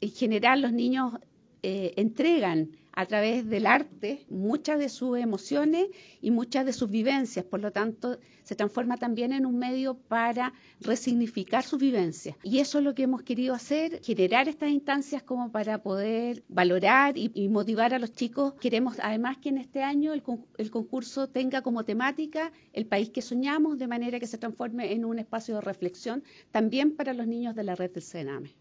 En 0.00 0.10
general 0.10 0.62
los 0.62 0.72
niños 0.72 1.14
eh, 1.62 1.94
entregan 1.96 2.70
a 2.96 3.04
través 3.04 3.48
del 3.48 3.66
arte 3.66 4.24
muchas 4.30 4.78
de 4.78 4.88
sus 4.88 5.18
emociones 5.18 5.88
y 6.22 6.30
muchas 6.30 6.64
de 6.64 6.72
sus 6.72 6.90
vivencias, 6.90 7.44
por 7.44 7.60
lo 7.60 7.70
tanto 7.70 8.18
se 8.42 8.56
transforma 8.56 8.96
también 8.96 9.32
en 9.32 9.44
un 9.44 9.58
medio 9.58 9.94
para 9.94 10.54
resignificar 10.80 11.62
sus 11.62 11.78
vivencias. 11.78 12.36
Y 12.42 12.60
eso 12.60 12.78
es 12.78 12.84
lo 12.84 12.94
que 12.94 13.02
hemos 13.02 13.22
querido 13.22 13.54
hacer, 13.54 14.00
generar 14.02 14.48
estas 14.48 14.70
instancias 14.70 15.22
como 15.22 15.52
para 15.52 15.82
poder 15.82 16.42
valorar 16.48 17.18
y, 17.18 17.48
motivar 17.48 17.92
a 17.92 17.98
los 17.98 18.12
chicos. 18.12 18.54
Queremos 18.54 18.96
además 19.02 19.36
que 19.38 19.50
en 19.50 19.58
este 19.58 19.82
año 19.82 20.14
el, 20.14 20.22
el 20.56 20.70
concurso 20.70 21.28
tenga 21.28 21.60
como 21.60 21.84
temática 21.84 22.50
el 22.72 22.86
país 22.86 23.10
que 23.10 23.20
soñamos, 23.20 23.76
de 23.78 23.88
manera 23.88 24.18
que 24.18 24.26
se 24.26 24.38
transforme 24.38 24.92
en 24.92 25.04
un 25.04 25.18
espacio 25.18 25.56
de 25.56 25.60
reflexión 25.60 26.24
también 26.50 26.96
para 26.96 27.12
los 27.12 27.26
niños 27.26 27.54
de 27.54 27.64
la 27.64 27.74
red 27.74 27.90
del 27.90 28.02
Sename. 28.02 28.54